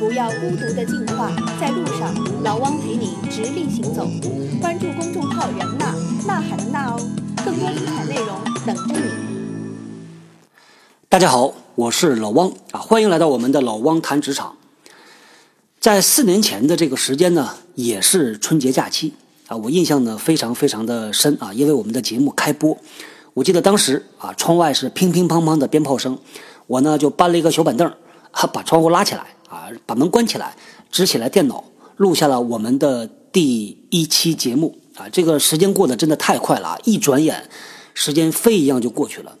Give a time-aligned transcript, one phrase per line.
[0.00, 1.30] 不要孤独的进化，
[1.60, 4.08] 在路上，老汪陪你直立行走。
[4.58, 5.94] 关注公众号“人呐
[6.26, 6.98] 呐喊的呐”哦，
[7.44, 8.34] 更多精彩内容
[8.64, 9.10] 等着你。
[11.06, 14.56] 大家好，我是老汪啊，欢迎来到我们的老汪谈职场。
[15.78, 19.12] 在四年前的这个时间呢，也是春节假期
[19.48, 22.74] 啊，我印象呢非常非常的深啊，因为我们的节目开播，
[23.34, 26.18] 我记得当时啊，窗外是乒乒乓乓的鞭炮声，
[26.66, 27.92] 我呢就搬了一个小板凳。
[28.54, 30.56] 把窗户拉起来啊，把门关起来，
[30.90, 31.64] 支起来电脑，
[31.96, 35.08] 录下了我们的第一期节目啊。
[35.08, 37.50] 这个时间过得真的太快了啊，一转眼，
[37.92, 39.36] 时间飞一样就过去了。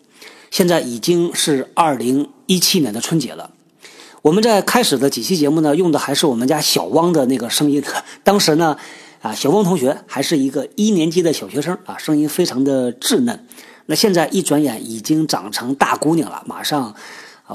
[0.50, 3.52] 现在已经是二零一七年的春节了。
[4.22, 7.82] 我们在开始的几期节目呢，用的还是我们家小汪的那个声音。
[8.24, 8.76] 当时呢，
[9.22, 13.46] 啊，小汪同学还是一个一年级的小学生啊，声音非常的稚嫩。
[13.86, 16.94] 那现在一转眼已经长成大姑娘了，马上啊。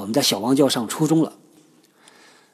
[0.00, 1.32] 们家小汪就要上初中了，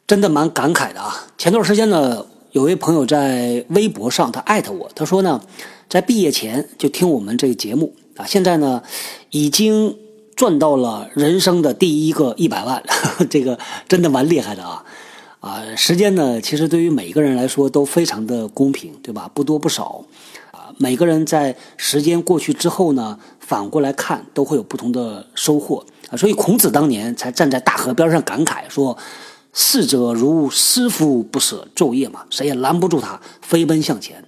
[0.07, 1.27] 真的蛮感慨的啊！
[1.39, 5.41] 前段时间呢，有位朋友在微博上他艾特我，他说呢，
[5.89, 8.83] 在毕业前就听我们这个节目啊，现在呢
[9.31, 9.97] 已经
[10.37, 12.83] 赚到了人生的第一个一百万，
[13.31, 13.59] 这个
[13.89, 14.85] 真的蛮厉害的啊！
[15.41, 19.31] 啊，时间呢其实对于每一个人来说都非常的公平，对吧？
[19.33, 20.05] 不多不少
[20.51, 26.17] 啊，每个人在时间过去之后呢，反过来看都会有不同的收获啊。
[26.17, 28.97] 所以孔子当年才站在大河边上感慨说
[29.53, 34.25] ：“逝者如师傅不舍昼夜嘛，谁也拦不住他飞奔向前。”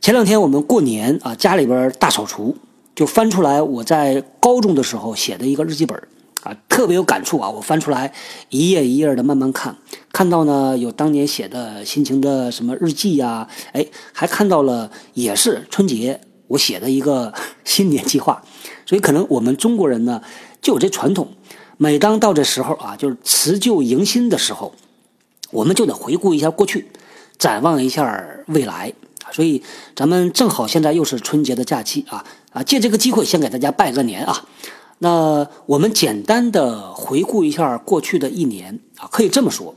[0.00, 2.56] 前两天我们过年啊，家里边大扫除，
[2.94, 5.96] 就翻出来我在高中的时候写的一个日记本
[6.42, 7.48] 啊，特别有感触啊。
[7.48, 8.12] 我翻出来
[8.50, 9.76] 一页一页的慢慢看，
[10.12, 17.32] 看到呢有当年写的心情的什么日记呀，哎，还看到了也是春节我写的一个
[17.64, 18.42] 新年计划。
[18.84, 20.20] 所以可能我们中国人呢。
[20.62, 21.28] 就有这传统，
[21.76, 24.74] 每当到这时候啊，就是辞旧迎新的时候，
[25.50, 26.86] 我们就得回顾一下过去，
[27.38, 28.92] 展望一下未来
[29.32, 29.62] 所以
[29.94, 34.46] 咱们正好现在又是春节的假期啊啊，借这个机会先给大家拜个年啊。
[34.98, 39.74] 那我们简单的回顾一下过去的一年啊，可以这么说，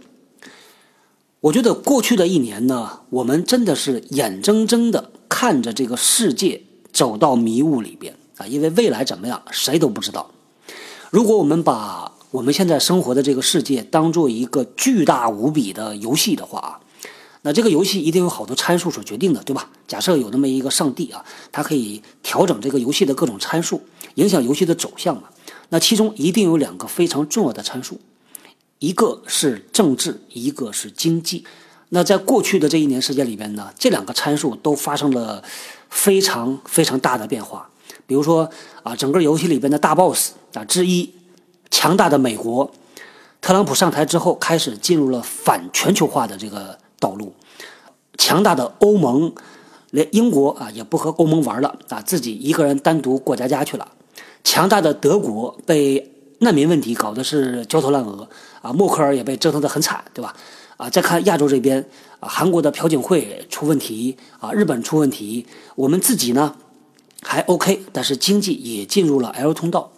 [1.41, 6.61] 我觉得过去的一年呢，我们真的是眼睁睁的看着这个世界
[6.93, 10.31] 走到迷雾里边啊，因为未来怎么样，谁都不知道。
[11.11, 16.79] 如果我们把我们现在生活的这个世界当做一个巨大无比的游戏的话，
[17.41, 19.69] 那这个游戏一定有好多参数所决定的，对吧？
[19.87, 23.81] 假设有那么一个上帝啊，他可以调整这个游戏的各种参数，
[24.15, 25.23] 影响游戏的走向嘛？
[25.69, 27.99] 那其中一定有两个非常重要的参数，
[28.77, 31.45] 一个是政治，一个是经济。
[31.89, 35.43] 那在过去的这一年时间里边呢，这两个参数都发生了
[35.89, 37.68] 非常非常大的变化。
[38.09, 38.49] 比如说
[38.81, 41.13] 啊，整个游戏里边的大 boss 啊之一，
[41.69, 42.71] 强大的美国，
[43.39, 47.31] 特朗普上台之后开始进入了反全球化的这个道路，
[48.17, 49.31] 强大的欧盟，
[49.91, 53.87] 连英国啊也不和欧盟玩了啊，自己一个人单独过家家去了，
[54.43, 58.27] 强大的德国被难民问题搞得是焦头烂额
[58.63, 60.35] 啊，默克尔也被折腾得很惨，对吧？
[60.77, 61.85] 啊，再看亚洲这边
[62.19, 66.55] 啊，韩国的朴槿惠出问题啊，日本出问题，我们自己呢？
[67.21, 69.91] 还 OK，但是经济也进入了 L 通道。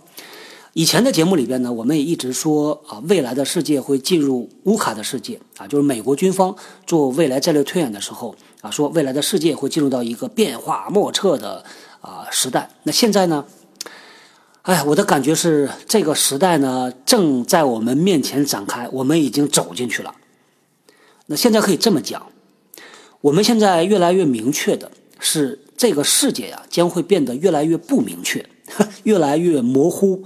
[0.73, 6.55] 以前的节目里边呢，我们也一直说啊，未来的世界会进入乌卡的世界啊，就是美国军方
[6.87, 11.63] 做未来战略推演的时候啊，说未来的世界会进入到一个变化莫测的
[11.99, 12.69] 啊时代。
[12.83, 13.45] 那现在呢？
[14.61, 20.15] 哎，我的感觉是这个时代呢正在我们面前展开，我们已经走进去了。
[21.25, 22.27] 那现在可以这么讲，
[23.19, 24.89] 我们现在越来越明确的
[25.19, 25.59] 是。
[25.81, 28.47] 这个世界呀，将会变得越来越不明确，
[29.01, 30.23] 越来越模糊，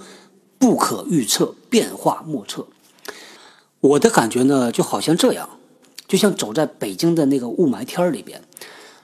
[0.59, 2.67] 不可预测，变化莫测。
[3.79, 5.47] 我的感觉呢，就好像这样，
[6.09, 8.41] 就像走在北京的那个雾霾天里边，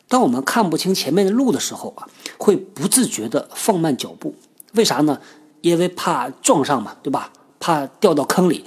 [0.10, 2.06] 当我们看不清前面的路的时候啊，
[2.38, 4.36] 会不自觉地放慢脚步。
[4.74, 5.22] 为啥呢？
[5.62, 7.32] 因为怕撞上嘛，对吧？
[7.62, 8.66] 怕掉到坑里。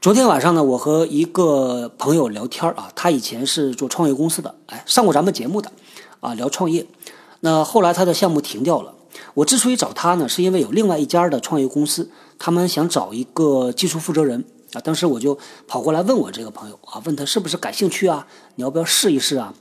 [0.00, 5.72] 昨天晚上呢，我和一个朋友聊天啊，他以前是做创业公司的，哎，上过咱们节目的。
[6.20, 6.86] 啊，聊创业，
[7.40, 8.94] 那后来他的项目停掉了。
[9.34, 14.80] 我之所以找他呢，是因为有另外一家的创业公司，他们想找一个技术负责人啊。
[14.80, 15.36] 当时我就
[15.66, 18.26] 跑过来问我这个朋友啊，问他是不是感兴趣啊？
[18.56, 19.52] 你要不要试一试啊？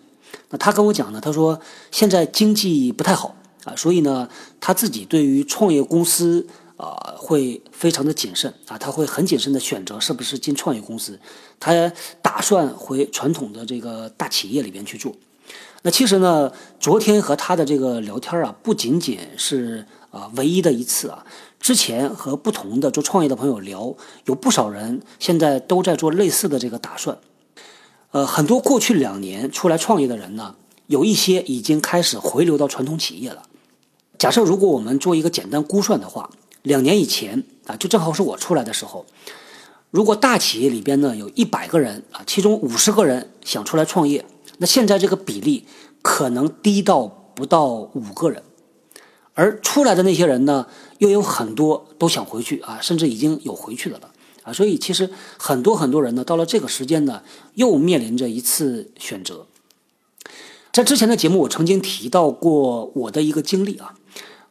[0.50, 1.60] 那他跟我讲呢，他说
[1.92, 4.28] 现在经济不太好啊，所以呢，
[4.60, 6.46] 他自己对于创业公司
[6.76, 11.20] 啊会非常的谨慎啊，他会很谨慎的选择是不是进创业公司，
[11.60, 15.16] 他打算回传统的这个大企业里边去做。
[15.84, 21.26] 那其实呢，昨天和他的这个聊天啊，不仅仅是啊唯一的一次啊，
[21.60, 23.96] 之前和不同的做创业的朋友聊，
[24.26, 27.18] 有不少人现在都在做类似的这个打算。
[28.12, 30.56] 呃，很多过去两年出来创业的人呢，
[30.88, 33.44] 有一些已经开始回流到传统企业了。
[34.18, 36.30] 假设如果我们做一个简单估算的话，
[36.64, 39.06] 两年以前啊，就正好是我出来的时候，
[39.92, 44.26] 如果大企业里边呢有一百个人啊，其中五十个人想出来创业，
[44.58, 45.66] 那现在这个比例
[46.02, 48.44] 可能低到不到五个人。
[49.34, 50.66] 而出来的那些人呢，
[50.98, 54.10] 又有很多都想回去啊，甚至已经有回去的了
[54.42, 54.52] 啊。
[54.52, 57.22] 所以其实很多很多人呢，到了这个时间呢，
[57.54, 59.46] 又面临着一次选择。
[60.74, 63.94] 在之前的节目，我曾经提到过我的一个经历啊。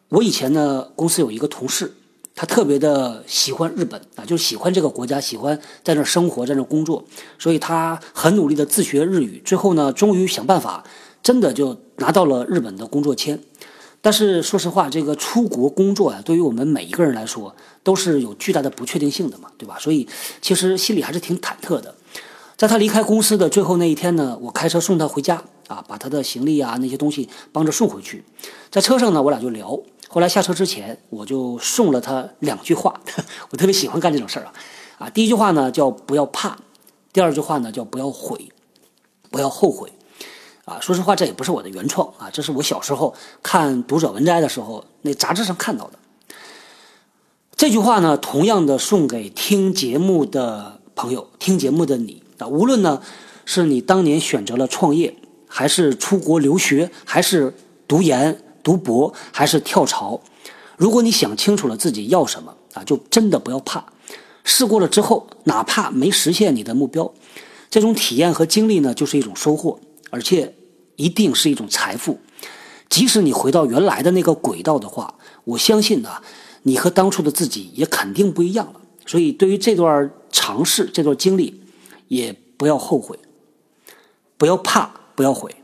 [0.09, 1.97] 我以前呢，公司有一个同事，
[2.39, 7.03] 他特别的喜欢日本啊，就喜欢这个国家，喜欢在那生活，在那工作，
[7.39, 10.85] 所以他很努力的自学日语，最后呢，终于想办法，
[11.23, 13.43] 真的就拿到了日本的工作签。
[14.03, 19.79] 但是说实话，这个出国工作啊，对于我们每一个人来说都是有巨大的不确定性的嘛，对吧？
[19.81, 20.07] 所以
[20.43, 21.95] 其实心里还是挺忐忑的。
[22.59, 28.23] 在他离开公司的最后那一天呢，我开车送他回家啊，把他的行李啊那些东西帮着送回去。
[28.71, 29.81] 在车上呢，我俩就聊。
[30.17, 32.99] 后来下车之前，我就送了他两句话，
[33.53, 34.53] 我特别喜欢干这种事儿啊。
[34.97, 36.57] 啊，第一句话呢叫不要怕，
[37.13, 38.49] 第二句话呢叫不要悔，
[39.31, 39.93] 不要后悔。
[40.65, 45.99] 啊，说实话，这也不是我的原创啊，这是我小时候看《读者文摘》的时候那杂志上看到的。
[47.55, 53.03] 这句话呢，同样的送给听节目的朋友，听节目的你啊，无论呢
[53.45, 55.15] 是你当年选择了创业，
[55.47, 57.55] 还是出国留学，还是
[57.87, 60.21] 读研、读博，还是跳槽，
[60.77, 63.85] 如果你想清楚了自己要什么啊，就真的不要怕。
[64.43, 67.15] 试过了之后，哪怕没实现你的目标，
[67.71, 69.79] 这种体验和经历呢，就是一种收获。
[70.11, 70.53] 而且，
[70.97, 72.19] 一定是一种财富。
[72.89, 75.15] 即使你回到原来的那个轨道的话，
[75.45, 76.21] 我相信呢，
[76.65, 78.81] 你和当初的自己也肯定不一样了。
[79.07, 81.63] 所以，对于这段尝试、这段经历，
[82.09, 83.17] 也不要后悔，
[84.37, 85.55] 不要怕，不要悔。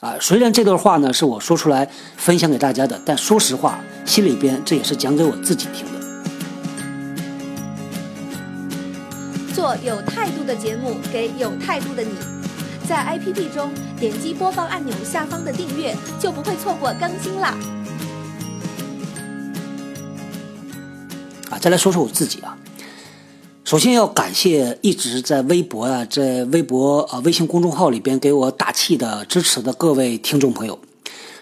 [0.00, 5.98] 啊，虽然这段话呢是我说出来分享给大家的，但说实话，心里边这也是讲给我自己听的。
[9.52, 12.10] 做有态度的节目，给有态度的你。
[12.86, 17.54] 在 APP 中点击播放按钮下方的订阅，就不会错过更新啦。
[21.50, 22.56] 啊，再来说说我自己啊。
[23.68, 30.78] 首先要感谢一直在微博啊，在微博啊、微信公众号里边给我打气的、支持的各位听众朋友。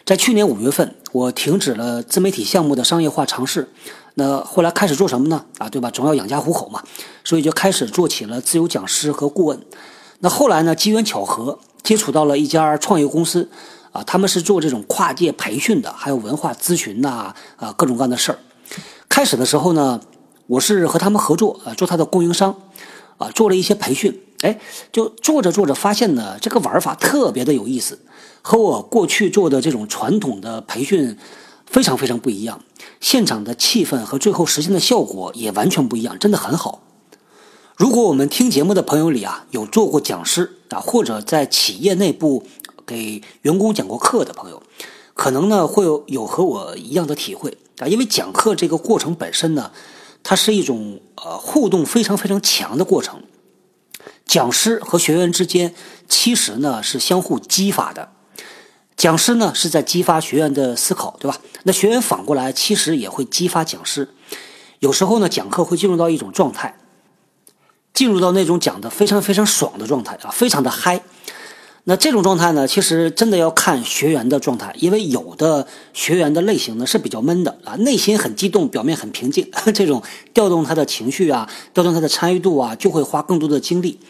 [0.04, 3.68] 在去年五月份，我停止了自媒体项目的商业化尝试，
[4.14, 5.44] 那后来开始做什么呢？
[5.58, 5.88] 啊，对吧？
[5.92, 6.82] 总要养家糊口嘛，
[7.22, 9.60] 所以就开始做起了自由讲师和顾问。
[10.18, 10.74] 那后来呢？
[10.74, 13.48] 机缘巧合，接触到了一家创业公司，
[13.92, 18.38] 啊，他们是做这种跨界培训的，还有文化咨询呐，啊，各种各样的事儿。
[19.08, 20.00] 开始的时候呢，
[20.46, 22.54] 我是和他们合作，啊，做他的供应商，
[23.18, 24.22] 啊，做了一些培训。
[24.42, 24.60] 哎，
[24.92, 27.98] 就做着做着，发现呢，这个玩法特别的有意思，
[28.42, 31.16] 和我过去做的这种传统的培训
[31.64, 32.60] 非常非常不一样。
[33.00, 36.82] 现场的气氛和最后实现的效果也完全不一样，真的很好。
[37.76, 42.44] 如果我们听节目的朋友里啊，有做过讲师啊，或者在企业内部
[42.86, 44.62] 给员工讲过课的朋友，
[45.14, 47.88] 可能呢会有有和我一样的体会啊。
[47.88, 49.72] 因为讲课这个过程本身呢，
[50.28, 53.22] 它是一种呃互动非常非常强的过程。
[54.24, 55.72] 讲师和学员之间
[56.08, 58.10] 其实呢是相互激发的，
[58.96, 61.38] 讲师呢是在激发学员的思考，对吧？
[61.62, 64.08] 那学员反过来其实也会激发讲师。
[64.80, 66.76] 有时候呢，讲课会进入到一种状态。
[67.94, 71.00] 进入到那种讲的非常非常爽的状态啊，非常的嗨。
[71.88, 79.48] 那这种状态呢，其实真的要看学员的状态，因为有的学员的类型呢是比较闷的啊，内心很激动，表面很平静。
[79.72, 80.02] 这种
[80.34, 84.00] 调动他的情绪啊，调动他的参与度啊，就会花更多的精力。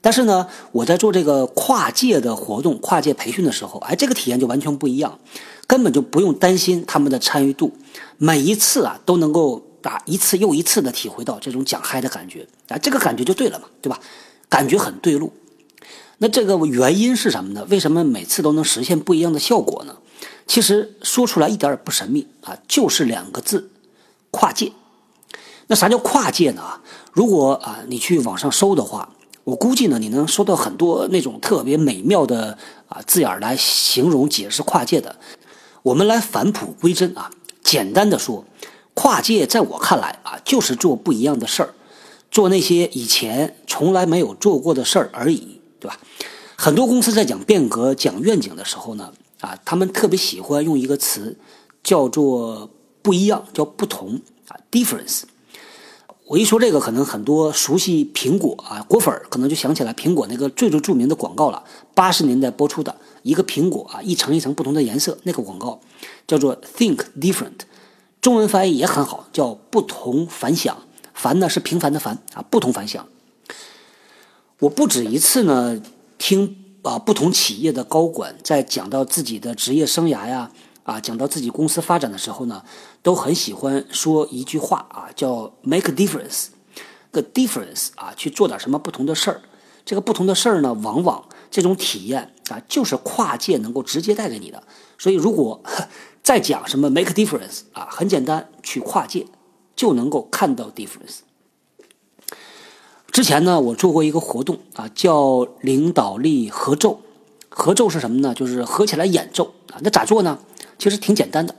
[0.00, 5.16] 但是呢，我在做这个跨界的活动、跨界培训的时候，哎，这个体验就完全不一样，
[5.68, 7.72] 根本就不用担心他们的参与度，
[8.18, 9.64] 每一次啊都能够。
[9.82, 13.98] 啊，一次又一次的体会到这种讲嗨的感觉啊，这个感觉就对了嘛，对吧？
[14.46, 15.32] 感觉很对路。
[16.22, 17.66] 那这个原因是什么呢？
[17.70, 19.96] 为什么每次都能实现不一样的效果呢？
[20.46, 23.70] 其实说出来一点也不神秘啊，就是两个字：
[24.30, 24.70] 跨界。
[25.68, 26.60] 那啥叫跨界呢？
[26.60, 26.82] 啊，
[27.14, 29.08] 如果啊你去网上搜的话，
[29.44, 32.58] 我估计呢你能搜到很多那种特别美妙的
[32.88, 35.16] 啊字眼来形容解释跨界的。
[35.82, 37.30] 我们来返璞归真啊，
[37.62, 38.44] 简单的说。
[38.92, 41.70] 跨界在我看来啊，就是做不一样的事儿，
[42.30, 45.98] 做那些以前从来没有做过的事儿而已，对吧？
[46.62, 51.34] 很多公司在讲变革、讲愿景的时候呢，啊，他们特别喜欢用一个词，
[51.82, 52.68] 叫做
[53.00, 55.22] 不一样，叫不同啊，difference。
[56.26, 61.64] 我一说这个，可能很多熟悉苹果啊果粉儿可能就想起来苹果那个最最著名的广告了，
[61.94, 65.80] 八十年代播出的一个苹果啊，一层一层不同的颜色，那个广告
[66.26, 67.60] 叫做 Think Different，
[68.20, 70.76] 中文翻译也很好，叫不同凡响。
[71.14, 73.08] 凡呢是平凡的凡啊，不同凡响。
[74.58, 75.80] 我不止一次呢
[76.20, 80.52] 听啊不同企业的高管在讲到自己的职业生涯呀。
[80.82, 82.64] 啊，讲到自己公司发展的时候呢，
[83.00, 86.46] 都很喜欢说一句话啊，叫 “make a difference”，
[87.12, 89.42] 个 difference 啊，去做点什么不同的事儿。
[89.84, 94.60] 这个不同的事儿呢，往往这种体验啊，就是跨界能够直接带给你的。
[94.98, 95.62] 所以，如果
[96.24, 99.26] 再讲什么 “make a difference” 啊，很简单，去跨界
[99.76, 101.18] 就能够看到 difference。
[103.20, 107.02] 之前呢，我做过一个活动啊，叫领导力合奏。
[107.50, 108.32] 合奏是什么呢？
[108.32, 109.76] 就是合起来演奏啊。
[109.82, 110.38] 那咋做呢？
[110.78, 111.54] 其实挺简单的，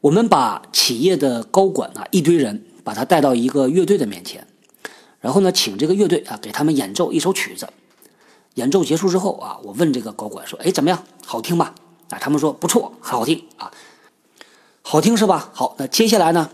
[0.00, 4.46] 我们把企业的高管啊一堆人，把他带到一个乐队的面前，
[5.20, 7.68] 然后呢，请这个乐队啊给他们演奏一首曲子。
[8.54, 11.04] 演奏结束之后啊，我问这个高管说：“哎，怎么样？
[11.26, 11.74] 好听吧？”
[12.08, 13.70] 啊，他们说：“不错，很好听啊，
[14.80, 16.48] 好听是吧？”好，那接下来呢，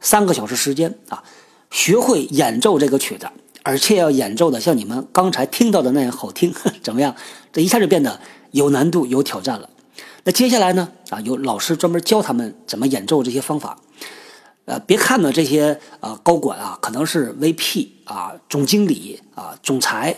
[0.00, 1.22] 三个小时时间啊，
[1.70, 3.28] 学会演奏这个曲子，
[3.66, 6.54] 而且要演奏的像你们刚才听到的那样好听，
[6.84, 7.12] 怎么样？
[7.52, 8.20] 这一下就变得
[8.52, 9.68] 有难度、有挑战了。
[10.22, 10.88] 那接下来呢？
[11.10, 13.76] 啊，有老师专门教他们怎么演奏这些方法。
[14.66, 20.16] 呃，别看呢这些啊高管啊，可能是 VP 啊、总经理啊、总裁，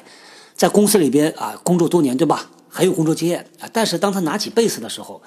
[0.55, 2.51] 在公司里边啊工作多年，对吧？
[2.69, 3.69] 很有工作经验啊。
[3.73, 5.23] 但是当他拿起贝斯的时候，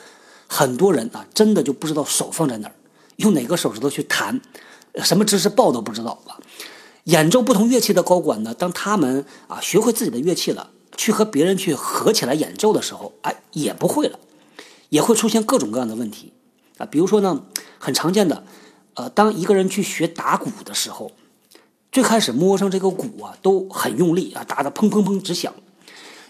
[0.46, 2.76] 很多人啊真的就不知道手放在哪儿，
[3.16, 4.40] 用哪个手指头去弹，
[5.04, 6.38] 什么知识报都不知道啊。
[7.06, 14.20] 演奏不同乐器的高管呢，当他们啊学会自己的乐器了，去和别人去合起来演奏的时候，哎，也不会了。
[14.90, 16.34] 也会出现各种各样的问题
[16.78, 17.44] 啊，比如说呢，
[17.80, 18.44] 很常见的，
[18.96, 21.10] 呃，当一个人去学打鼓的时候，
[21.94, 25.54] 最开始摸上这个鼓啊，都很用力啊，打得砰砰砰直响，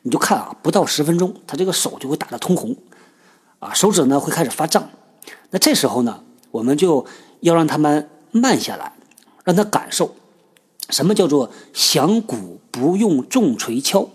[0.03, 2.77] 你就看啊，不到十分钟，他这个手就会打得通红，
[3.57, 4.87] 啊，手指呢会开始发胀，
[5.49, 7.03] 那这时候呢，我们就
[7.39, 8.93] 要让他们慢下来，
[9.43, 10.15] 让他感受
[10.91, 14.09] 什么叫做响鼓不用重锤敲。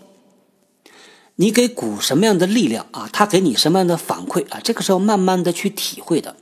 [1.35, 3.09] 你给鼓什么样的力量啊？
[3.11, 4.59] 他给你什么样的反馈啊？
[4.63, 6.35] 这个是要慢慢的去体会的。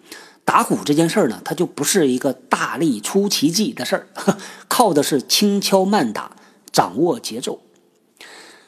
[0.45, 4.07] 打鼓这件事儿呢，它就不是一个大力出奇迹的事儿，
[4.69, 6.31] 靠的是轻敲慢打，
[6.71, 7.59] 掌握节奏。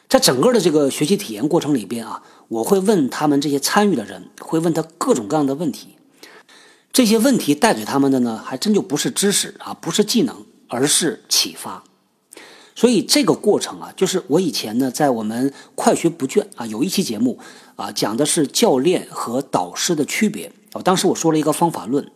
[0.09, 5.89] 在整个的这个学习体验过程里边啊，我会问他们这些参与的人，会问他各种各样的问题。
[6.91, 11.83] 这些问题带给他们的呢，还真就不是知识啊，不是技能，而是启发。
[12.75, 17.39] 所以这个过程啊，就是我以前呢，在我们快学不倦啊，有一期节目
[17.75, 20.81] 啊，讲的是教练和导师的区别啊。
[20.83, 22.11] 当时我说了一个方法论，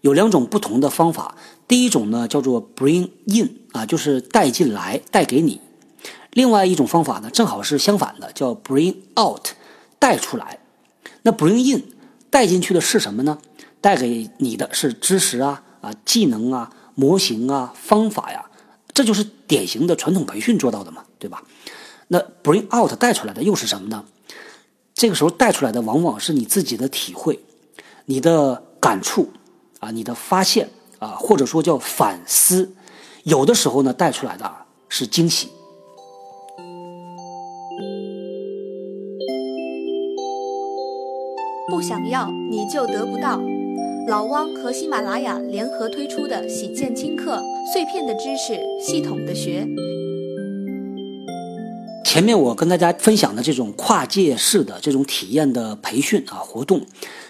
[0.00, 1.36] 有两种不同的方法。
[1.68, 5.60] 第一种呢叫做 bring in 啊，就是带进来，带给你；
[6.32, 9.48] 另外一种方法呢，正好是相反的，叫 bring out
[9.98, 10.58] 带出来。
[11.22, 11.82] 那 bring in
[12.30, 13.36] 带进去的是什么呢？
[13.82, 18.44] 带给你的是知识啊啊，技能啊，模型啊，方法呀。
[18.92, 21.42] 这就是典型的传统培训做到的嘛，对吧？
[22.08, 24.04] 那 bring out 带出来的又是什么呢？
[24.92, 27.40] 这个时候带出来的往往是你自己的体会、
[28.04, 29.30] 你的感触
[29.78, 32.74] 啊、你的发现啊，或者说叫反思。
[33.24, 34.52] 有的时候呢，带出来的
[34.88, 35.48] 是惊喜。
[41.70, 43.40] 不想要你就得不到。
[44.06, 47.42] 老汪和喜马拉雅联合推出的喜见轻课，
[47.72, 49.66] 碎片的知识，系统的学。
[52.04, 56.84] 前面我跟大家分享的这种跨界式的这种体验的培训啊活动，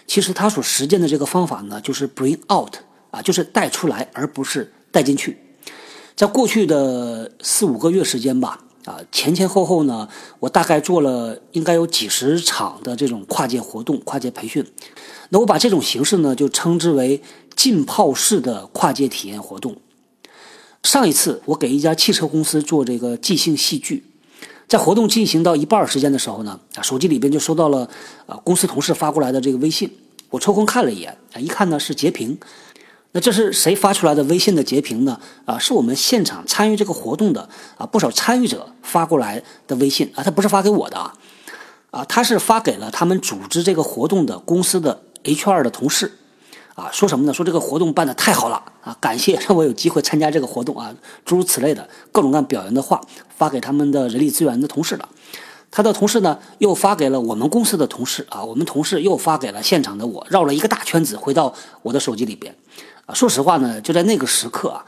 [0.07, 2.77] 其实它所实践的这个方法呢，就是 bring out
[3.11, 5.39] 啊，就是带出来，而不是带进去。
[6.17, 8.65] 在过去的四五个月时间吧。
[8.87, 10.09] 啊，前前后后呢，
[10.39, 14.65] 我大概做了应该有几十场的这种跨界活动、跨界培训。
[15.31, 17.23] 那我把这种形式呢，就称之为
[17.57, 19.77] 浸泡式的跨界体验活动。
[20.83, 24.05] 上一次我给一家汽车公司做这个即兴戏剧，
[24.67, 27.89] 在活动进行到一半时间的时候呢，啊，手机里边就收到了
[28.27, 29.91] 啊公司同事发过来的这个微信，
[30.31, 32.39] 我抽空看了一眼，啊，一看呢是截屏。
[33.13, 35.21] 那这是谁发出来的微信的截屏呢？
[35.45, 41.15] 啊，是我们现场参与这个活动的啊不少参与者发过来的微信啊，他不是发给我的啊，
[41.91, 46.13] 啊，他是发给了他们组织这个活动的公司的 HR 的同事，
[46.75, 47.33] 啊，说什么呢？
[47.33, 53.01] 说这个活动办的太好了啊，感谢让我有机会参加这个活动啊，诸如此类的各种各样表扬的话
[53.37, 55.09] 发给他们的人力资源的同事了。
[55.71, 62.55] 他的同事呢又发给了我们公司的同事啊，我们同事又发给了现场的我，绕了一个大圈子回到我的手机里边。
[63.07, 64.85] 啊，说实话呢，就在那个时刻啊，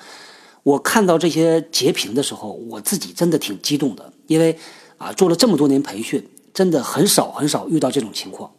[0.65, 4.59] 我看到这些截屏的时候，我自己真的挺激动的，因为
[4.99, 8.51] 啊，做了这么多年培训，真的很少很少遇到这种情况。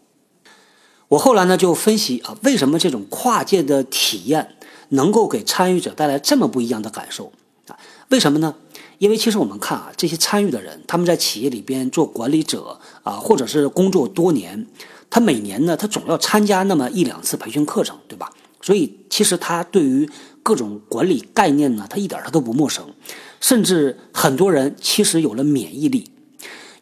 [1.10, 4.55] 我后来呢就分析啊，为什么这种跨界的体验
[4.89, 7.31] 能够给参与者带来这么不一样的感受
[7.67, 7.77] 啊？
[8.10, 8.55] 为什么呢？
[9.00, 14.65] 因为其实我们看啊，这些参与的人，他们在企业里边做管理者啊，或者是工作多年，
[15.10, 18.31] 他每年呢，他总要参加那么一两次培训课程，对吧？
[18.62, 20.10] 所以其实他对于
[20.41, 22.86] 各种管理概念呢，他一点他都不陌生，
[23.41, 26.10] 甚至很多人其实有了免疫力。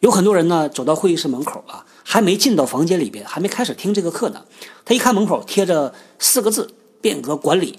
[0.00, 1.84] 有很多人呢，走到会议室门口啊。
[2.04, 4.44] 还没进到房间里边，还没开始听这个课呢，
[4.84, 6.68] 他一看门口贴着四个字
[7.00, 7.78] “变革管理、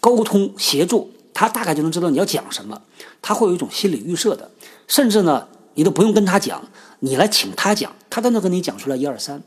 [0.00, 2.80] 沟通协助”，他大概就能知道你要讲什么，
[3.20, 4.50] 他会有一种心理预设的，
[4.86, 6.62] 甚至呢，你都不用跟他讲，
[7.00, 9.42] 你来请他讲，他都能跟你讲出来一二三。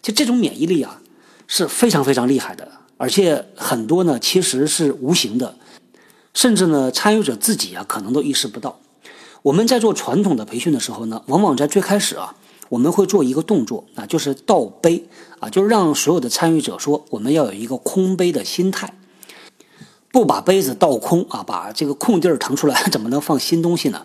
[0.00, 1.00] 就这种免疫力啊，
[1.46, 5.56] 是非常非常厉害的，而且很多呢其实是无形的，
[6.34, 8.78] 甚至呢参与者自己啊可能都意识不到。
[9.42, 12.36] 我们在做传统的培训的时候呢，往往在最开始啊。
[12.68, 15.04] 我们会做一个动作啊，就是倒杯
[15.40, 18.94] 啊，就是让所有的参与者说，我们要有一个空杯的心态，
[20.12, 24.02] 不把杯子倒空啊，把这个空地儿腾出来， 怎么能放新东西呢？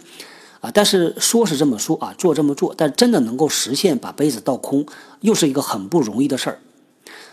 [0.61, 4.85] 啊，但是说是这么说啊，做这么做，但真的能够实现把杯子倒空，
[5.19, 6.59] 又是一个很不容易的事儿。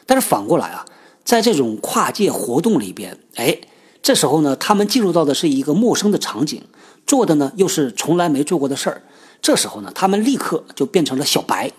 [0.04, 0.84] 但是反过来啊，
[1.22, 3.56] 在这种跨界活动里边，哎，
[4.02, 6.60] 这时候呢，他们进入到的是一个陌生的场景，
[7.06, 9.02] 做的呢又是从来没做过的事儿。
[9.42, 11.70] 这时候呢，他们立刻就变成了小白，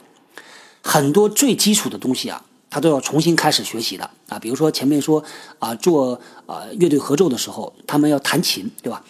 [0.81, 4.39] 很多最基础的东西啊，他都要重新开始学习的啊。
[4.39, 5.23] 比如说前面说
[5.59, 9.03] 啊，做啊乐队合奏的时候，他们要弹琴，对吧？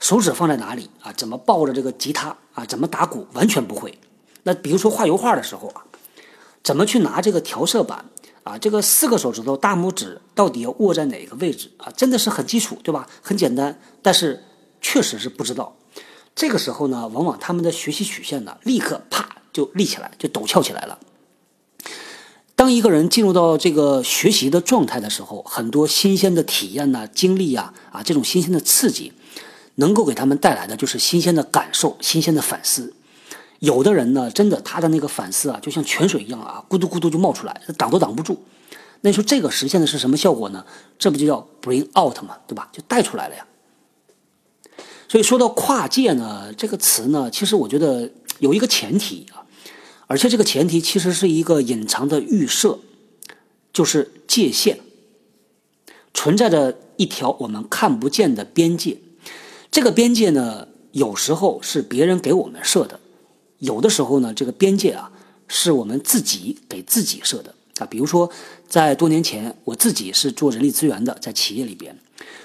[0.00, 1.12] 手指放在哪里啊？
[1.12, 2.64] 怎么抱着这个吉他啊？
[2.64, 3.26] 怎么打鼓？
[3.34, 3.96] 完全不会。
[4.42, 5.84] 那比如说画油画的时候啊，
[6.64, 8.04] 怎么去拿这个调色板
[8.42, 8.58] 啊？
[8.58, 11.92] 这个四个手指头大拇指到底要握在哪个位置啊？
[11.96, 13.06] 真的是很基础，对吧？
[13.20, 14.42] 很简单，但是
[14.80, 15.76] 确实是不知道。
[16.34, 20.98] 这个时候呢，往往他们的学习曲线呢，立刻啪就立起来，就陡峭起来了。
[22.54, 29.12] 当一个人进入到这个学习的状态的时候，很多新鲜的体验呐、经历呀、啊这种新鲜的刺激，
[29.76, 32.94] 能够给他们带来的就是新鲜的感受、新鲜的反思。
[33.58, 38.42] 有的人呢，真的他的那个反思啊，就像泉水一样啊，咕嘟咕嘟就冒出来，挡都挡不住。
[39.00, 40.64] 那你说这个实现的是什么效果呢？
[40.98, 42.68] 这不就叫 bring out 嘛，对吧？
[42.72, 43.44] 就带出来了呀。
[45.12, 49.44] 所以说到跨界呢，这个词呢，其实我觉得有一个前提啊，
[50.06, 52.78] 而且这个前提其实是一个隐藏的预设，
[53.74, 54.80] 就是界限
[56.14, 58.96] 存在着一条我们看不见的边界。
[59.70, 62.98] 这个边界呢，有时候是别人给我们设的，
[63.58, 65.12] 有的时候呢，这个边界啊，
[65.46, 67.86] 是我们自己给自己设的啊。
[67.86, 68.30] 比如说，
[68.68, 71.96] 在多年前，我自己是做人力资源的，在企业里边。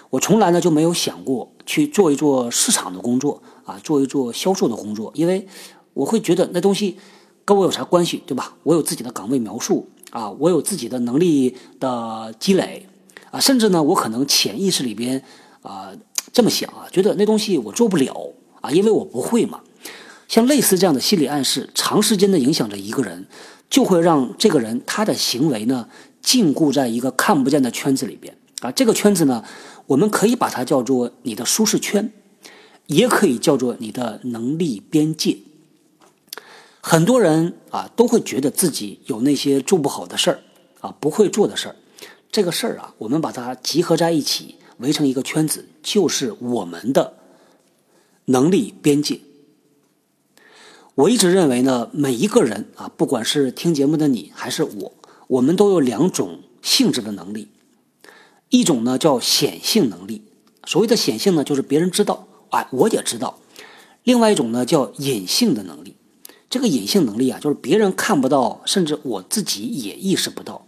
[0.10, 5.46] 我从来呢就没有想过去做一做市场的工作啊，做一做销售的工作，因为
[5.94, 6.98] 我会觉得那东西
[7.44, 8.56] 跟我有啥关系，对吧？
[8.64, 12.88] 我有自己的岗位描述啊，我有自己的能力的积累
[13.32, 15.22] 啊，甚至呢，我可能潜意识里边
[15.62, 15.92] 啊
[16.32, 19.60] 这么想啊，觉得那东西我做不了啊，因为我不会嘛。
[20.30, 23.28] 像类似这样的心理暗示，长时间的影响着一个人，
[23.70, 25.88] 就会让这个人他的行为呢
[26.22, 29.44] 禁锢在一个看不见的圈子里边啊，这个圈子呢。
[29.88, 32.12] 我们可以把它叫做你的舒适圈，
[32.88, 35.38] 也可以叫做你的能力边界。
[36.82, 40.42] 很多人啊都会觉得自己有那些做不好的事儿
[40.82, 41.76] 啊，不会做的事儿。
[42.30, 47.14] 这个事儿啊，我们把它集合在一起，围成一个圈子，就是我们的
[48.26, 49.22] 能力边界。
[50.98, 54.94] 我一直认为呢，每一个人啊，不管是听节目的你还是我，
[55.28, 57.50] 我们都有两种性质的能力。
[58.50, 60.24] 一种呢叫显性能力，
[60.66, 63.38] 所谓的显性呢，就是别人知道，哎，我也知道。
[64.06, 65.96] 另外一种呢叫隐性的能力，
[66.50, 70.66] 这个隐性能力啊，就是别人看不到，甚至我自己也意识不到。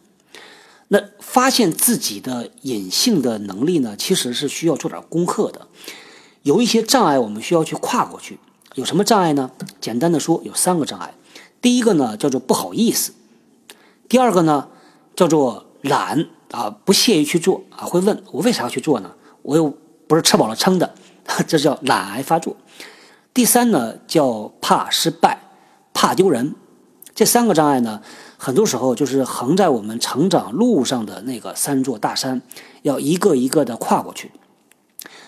[0.89, 5.67] 那发现自己的隐性的能力呢，其实是需要做点功课的。
[6.43, 8.37] 有一些障碍我们需要去跨过去。
[8.75, 9.51] 有什么障碍呢？
[9.81, 11.13] 简单的说，有三个障碍。
[11.61, 13.13] 第一个呢叫做不好意思，
[14.07, 14.67] 第二个呢
[15.15, 16.27] 叫做懒。
[16.51, 19.11] 啊，不屑于去做啊，会问我为啥要去做呢？
[19.43, 19.71] 我又
[20.07, 20.95] 不是吃饱了撑的，
[21.47, 22.57] 这叫懒癌发作。
[23.35, 25.39] 第三呢，叫怕失败、
[25.93, 26.55] 怕丢人。
[27.13, 28.01] 这三个障碍呢，
[28.35, 32.41] 很多时候就是横在我们成长路上的那个三座大山，
[32.81, 34.31] 要一个一个的跨过去。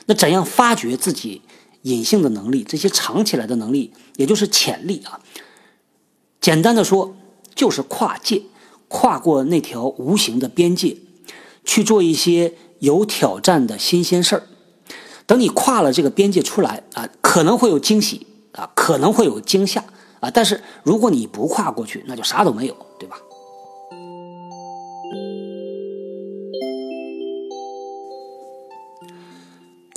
[0.08, 1.44] 那怎样发掘自己
[1.84, 5.20] 隐性的能力，这些藏起来的能力，也就是潜力啊？
[6.40, 7.16] 简单的说，
[7.56, 8.42] 就是跨界，
[8.88, 10.98] 跨过那条无形的边界。
[11.64, 14.48] 去做一些有挑战的新鲜事儿。
[15.28, 19.86] 等你跨了这个边界出来啊，可能会有惊喜啊，可能会有惊吓
[20.20, 23.16] 啊，但是如果你不跨过去，那就啥都没有，对吧？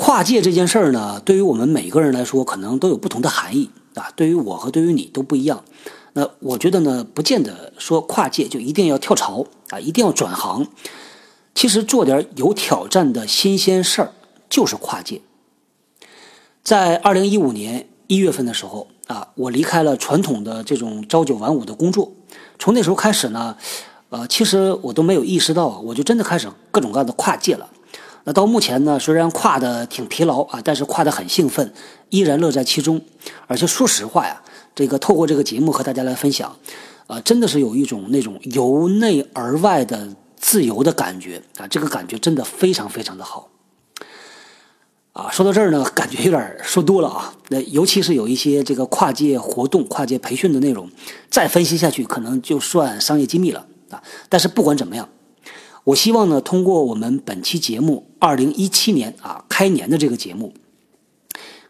[0.04, 4.12] 跨界这件事儿呢，对于我们每个人来说，可能都有不同的含义啊。
[4.14, 5.64] 对于我和对于你都不一样。
[6.12, 10.66] 那我觉得呢，不见得说跨界就一定要跳槽啊，一定要转行。
[11.54, 14.12] 其实做点有挑战的新鲜事儿
[14.50, 15.22] 就是跨界。
[16.62, 22.12] 在二零一五年一月份的时候啊，我离开了传统的这种朝九晚五的工作。
[22.58, 23.56] 从那时候开始呢，
[24.10, 27.70] 呃，其实我都没有意识到，我就真的开始各种各样的跨界了。
[28.26, 31.72] 那到目前呢，虽然跨的挺疲劳啊，但是跨的很兴奋，
[32.08, 32.98] 依然乐在其中。
[33.46, 34.40] 而且说实话呀，
[34.74, 36.56] 这个透过这个节目和大家来分享，
[37.06, 43.50] 啊，真的是有一种那种由内而外的自由的感觉啊，这个感觉真的非常非常的好。
[45.12, 47.34] 啊，说到这儿呢，感觉有点说多了啊。
[47.50, 50.90] 那尤其是有一些这个跨界活动、跨界培训的内容，
[51.28, 54.02] 再分析下去可能就算商业机密了啊。
[54.30, 55.06] 但是不管怎么样。
[55.84, 60.54] 我希望呢，通过我们本期节目，二零一七年啊开年的这个节目，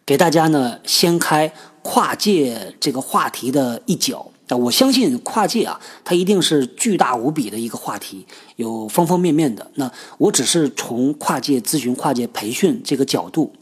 [0.07, 4.57] 给大家呢掀开跨界这个话题的一角啊。
[4.57, 8.25] 我相信跨界啊，它一定是巨大无比的一个话题，
[8.55, 9.69] 有方方面面的。
[9.75, 13.53] 那我只是从跨界咨询、跨界培训这个角度，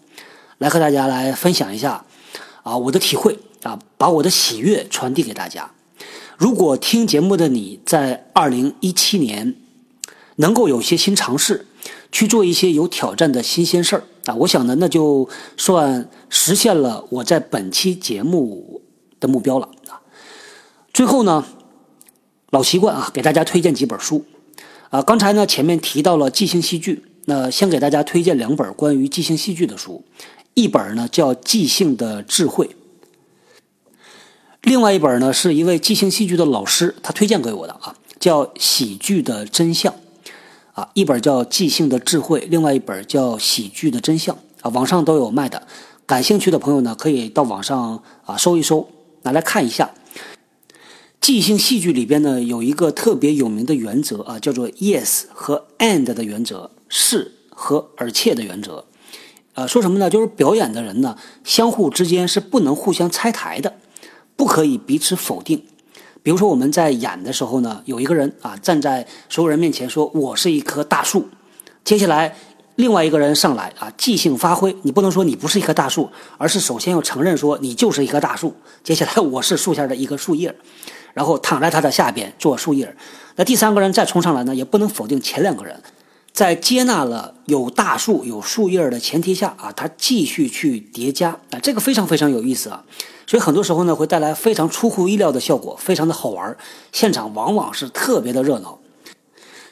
[0.58, 2.04] 来和大家来分享一下
[2.62, 5.70] 啊我的体会啊，把我的喜悦传递给大家。
[6.36, 9.54] 如果听节目的你在二零一七年，
[10.36, 11.66] 能够有些新尝试，
[12.10, 14.34] 去做一些有挑战的新鲜事儿啊！
[14.36, 18.80] 我想呢，那就算实现了我在本期节目
[19.20, 20.00] 的目标了啊！
[20.92, 21.44] 最后呢，
[22.50, 24.24] 老习惯啊，给大家推荐几本书
[24.90, 25.02] 啊。
[25.02, 30.04] 刚才呢，前面提到了即兴戏剧，那先给大家推荐两本关于即兴戏剧的书，
[30.54, 32.66] 一本呢叫《即兴的智慧》，
[34.62, 39.92] 另外一本呢是一位即兴戏剧的老师他推荐给我的啊，叫《喜剧的真相》。
[40.72, 45.66] 啊，一本叫《即兴的智慧》，另外一本叫《喜剧的真相》啊，网上都有卖的。
[46.06, 48.88] 感兴趣的朋友呢，可以到网上啊搜一搜，
[49.22, 49.90] 拿来看一下。
[51.20, 58.84] 即兴戏剧里边呢，有一个特别有名的原则啊，叫做 “yes” 和 “and” 的原则，是和而且的原则。
[59.54, 60.08] 呃，说什么呢？
[60.08, 63.74] 就是表演的人呢，相互之间是不能互相拆台的，
[64.34, 65.62] 不可以彼此否定。
[66.22, 71.28] 比如说我们在演的时候呢，有一个人啊站在所有人面前说：“我是一棵大树。”
[71.84, 72.36] 接下来
[72.76, 76.08] 另外一个人上来啊即兴发挥，你不能说你不是一棵大树，
[76.38, 78.54] 而是首先要承认说你就是一棵大树。
[78.84, 80.54] 接下来我是树下的一棵树叶，
[81.12, 82.96] 然后躺在它的下边做树叶。
[83.36, 85.82] 那第三个人再冲上来呢，也不能否定前两个人，
[86.32, 92.84] 在接纳了有大树有树叶的前提下啊，他继续去叠加啊，这个非常非常有意思啊。
[93.32, 96.54] 所以很多时候呢，会带来非常出乎意料的效果，非常的好玩
[96.92, 98.78] 现场往往是特别的热闹。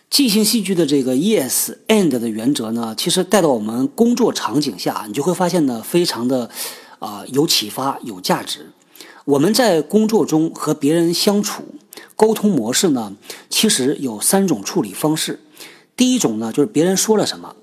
[0.09, 6.49] 即兴戏剧的这个 yes and 的原则呢，其实带到我们工作场景下，你就会发现呢，非常的
[7.01, 8.71] 啊有启发、有价值。
[9.27, 11.63] 我们在工作中和别人相处、
[12.17, 13.13] 沟通模式呢，
[13.51, 15.39] 其实有三种处理方式。
[15.95, 17.55] 第一种呢，就是别人说了什么。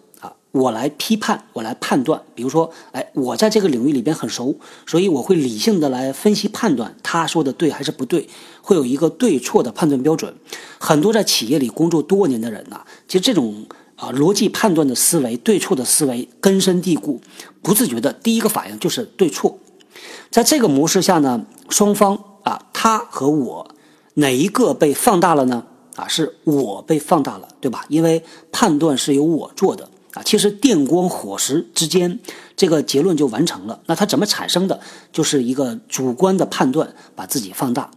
[0.57, 2.21] 我来批判，我来判断。
[2.33, 8.27] 比如说，哎，我在这个领域里边很熟，所以我会理性的来分析判断他说的对还是不对，
[8.61, 10.33] 会有一个对错的判断标准。
[10.79, 13.65] 很多在企业里工作多年的人呐，其实这种
[13.95, 17.21] 啊逻辑判断的思维、对错的思维根深蒂固，
[17.61, 19.59] 不自觉的第一个反应就是对错。
[20.29, 23.67] 在这个模式下呢，双方啊，他和我
[24.15, 25.63] 哪一个被放大了呢？
[25.95, 27.83] 啊，是我被放大了，对吧？
[27.89, 29.89] 因为判断是由我做的。
[30.23, 32.19] 其实电光火石之间，
[32.55, 33.79] 这个结论就完成了。
[33.85, 34.79] 那它怎么产生的？
[35.11, 37.91] 就是一个主观的判断，把自己放大。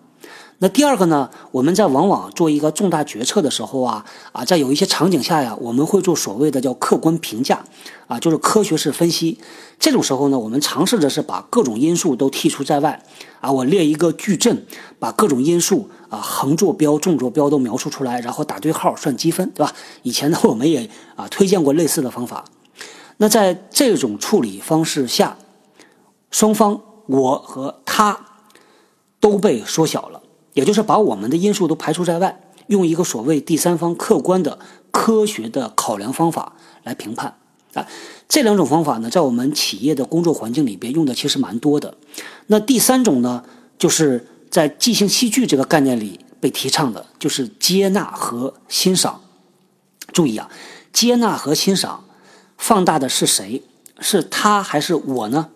[0.62, 1.30] 那第二个呢？
[1.52, 7.64] 我们在往往做一个重大决策的时候啊，啊，在有一些场景下呀，我们会做所谓的叫客观评价，
[8.06, 9.38] 啊，就是科学式分析。
[9.78, 13.02] 这种时候呢，我们尝试着是把各种因素都剔除在外，
[13.40, 14.66] 啊，我列一个矩阵，
[14.98, 19.72] 把各种因素啊横坐标、纵坐标都描述出来，然后打对号算积分，对吧？
[20.02, 22.44] 以前呢， 我们也啊推荐过类似的方法。
[23.16, 25.38] 那在这种处理方式下，
[26.30, 28.26] 双方我和他
[29.18, 30.20] 都被缩小了。
[30.52, 34.58] 也就是把我们的因素都排除在外，用一个所谓第三方客观的
[34.90, 37.36] 科学的考量方法来评判
[37.74, 37.86] 啊。
[38.28, 41.96] 这两种方法呢，在我们企业的工作环境里边用的其实蛮多的。
[42.48, 43.44] 那第三种呢，
[43.78, 49.22] 就是在即兴戏剧这个概念里被提倡的，就是接纳和欣赏。
[50.12, 50.50] 注意啊，
[50.92, 52.04] 接纳和欣赏
[52.58, 53.62] 放大的是谁？
[54.00, 55.48] 是他还是我呢？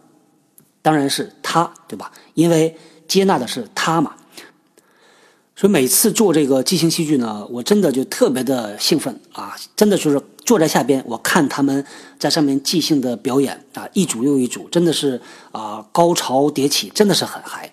[0.81, 2.13] 当然是他，对吧？
[2.35, 2.77] 因为
[3.09, 4.15] 接纳的是他嘛。
[5.57, 9.57] 所以每次做这个即兴戏剧呢，我真的就特别的兴奋啊！
[9.77, 11.87] 真的就是坐在下边，我看他们
[12.19, 15.21] 在上面即兴的表演啊，一组又一组，真的是
[15.53, 17.71] 啊高潮迭起，真的是很嗨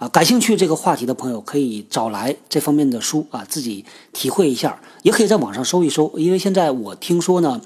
[0.00, 0.08] 啊！
[0.08, 3.84] 感兴趣这个话题的朋友可以找来这方面的书啊，自己
[4.14, 7.60] 体会一下，也可以在网上搜一搜，因为现在我听说呢，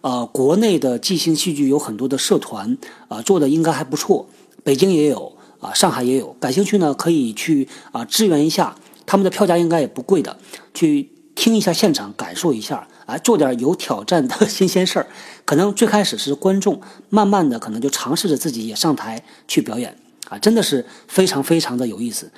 [0.00, 4.28] 呃，国内的即兴戏剧有很多的社团啊，做的应该还不错，
[4.62, 8.76] 北京也有啊，上海也有，感兴趣呢可以去啊支援一下。
[9.04, 10.36] 他们的票价应该也不贵的，
[10.72, 15.08] 去听一下现场，感受一下，啊，做点有挑战的 新鲜事儿。
[15.44, 19.98] 可能最开始是观众，慢慢的可能就尝试着自己也上台去表演，
[20.30, 22.30] 啊，真的是非常非常的有意思。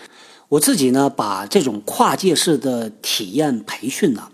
[0.48, 4.28] 我自己呢，把这种跨界式的体验培训呢，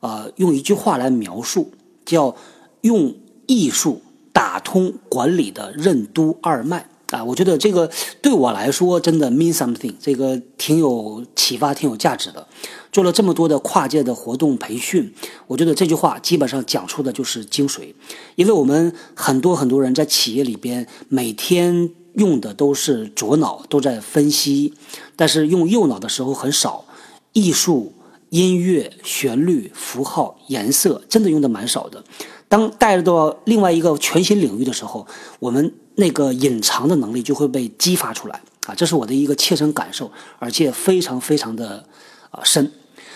[0.00, 1.72] 呃，用一句话来描述，
[2.04, 2.36] 叫
[2.82, 3.12] 用
[3.46, 4.00] 艺术
[4.32, 6.88] 打通管理的任督二脉。
[7.10, 7.90] 啊，我觉得这个
[8.20, 12.46] 对我来说真的 mean something，这个挺有启发、挺有价值的。
[12.92, 15.10] 做了这么多的跨界的活动培训，
[15.46, 17.94] 我觉得这句话基本上讲出的就是精髓。
[18.36, 24.74] 因为我们很多很多人在企业里边每天用的都是左脑，都在分析，
[25.16, 26.84] 但是用右脑的时候很少。
[27.32, 27.94] 艺术、
[28.28, 32.04] 音乐、旋律、符号、颜色，真的用的蛮少的。
[32.48, 35.06] 当带入到另外一个全新领域的时候，
[35.40, 35.72] 我们。
[36.00, 38.72] 那个隐藏的能力就会被激发出来啊！
[38.72, 41.84] 这是我的一个切身感受，而且非常非常的
[42.30, 42.70] 啊深。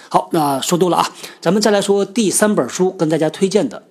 [0.09, 1.09] 好，那说多了啊，
[1.41, 3.85] 咱们再来说第三本书，跟大家推荐的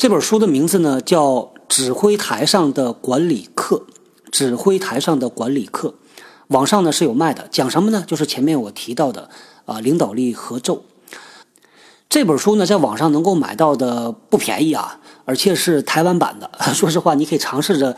[0.00, 1.26] 这本书的名字呢叫
[1.68, 3.84] 《指挥台上的管理课》。
[4.32, 5.92] 指挥台上的管理课，
[6.46, 7.46] 网上呢是有卖的。
[7.50, 8.02] 讲什么呢？
[8.06, 9.28] 就是前面我提到的
[9.66, 10.86] 啊，领导力合奏。
[12.08, 14.98] 这本书呢，在网上能够买到的不便宜啊。
[15.26, 17.94] 而且是台湾版的， 说实话，你可以尝试着，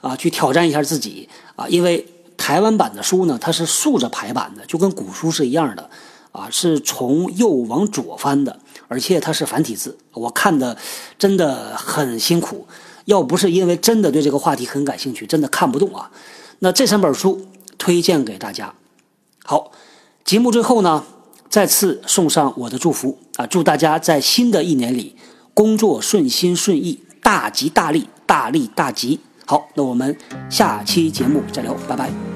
[0.00, 5.90] 啊，去挑战一下自己啊，因为台湾版的书呢，它是竖着排版的，就跟古书是一样的，
[6.32, 8.58] 啊，是从右往左翻的，
[8.92, 10.76] 而且它是繁体字，我看的
[11.18, 12.66] 真的很辛苦，
[13.06, 16.10] 要不是因为真的对这个话题很感兴趣，真的看不懂啊。
[16.58, 17.40] 那这三本书
[17.78, 18.74] 推荐给大家。
[19.44, 19.72] 好，
[20.26, 21.02] 节目最后呢，
[21.48, 25.16] 再次送上我的祝福啊，祝大家在新的一年里。
[25.54, 29.20] 工作顺心顺意，大吉大利，大利大吉。
[29.44, 30.16] 好，那我们
[30.48, 32.31] 下期节目再聊，拜拜。